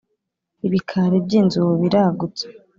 [0.67, 2.45] Ibikari by ‘inzu biragutse.